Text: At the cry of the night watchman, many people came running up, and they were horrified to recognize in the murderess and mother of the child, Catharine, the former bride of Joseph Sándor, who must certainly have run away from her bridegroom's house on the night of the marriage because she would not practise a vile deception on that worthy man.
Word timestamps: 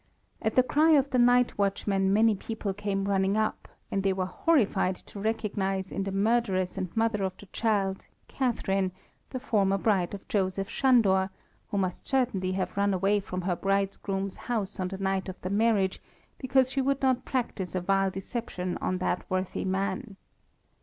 At 0.41 0.55
the 0.55 0.63
cry 0.63 0.93
of 0.93 1.11
the 1.11 1.19
night 1.19 1.59
watchman, 1.59 2.11
many 2.11 2.33
people 2.33 2.73
came 2.73 3.05
running 3.07 3.37
up, 3.37 3.67
and 3.91 4.01
they 4.01 4.13
were 4.13 4.25
horrified 4.25 4.95
to 4.95 5.19
recognize 5.19 5.91
in 5.91 6.05
the 6.05 6.11
murderess 6.11 6.75
and 6.75 6.89
mother 6.97 7.23
of 7.23 7.37
the 7.37 7.45
child, 7.53 8.07
Catharine, 8.27 8.93
the 9.29 9.39
former 9.39 9.77
bride 9.77 10.15
of 10.15 10.27
Joseph 10.27 10.69
Sándor, 10.69 11.29
who 11.69 11.77
must 11.77 12.07
certainly 12.07 12.53
have 12.53 12.75
run 12.77 12.95
away 12.95 13.19
from 13.19 13.41
her 13.43 13.55
bridegroom's 13.55 14.37
house 14.37 14.79
on 14.79 14.87
the 14.87 14.97
night 14.97 15.29
of 15.29 15.39
the 15.41 15.51
marriage 15.51 16.01
because 16.39 16.71
she 16.71 16.81
would 16.81 17.03
not 17.03 17.23
practise 17.23 17.75
a 17.75 17.79
vile 17.81 18.09
deception 18.09 18.77
on 18.81 18.97
that 18.97 19.29
worthy 19.29 19.65
man. 19.65 20.15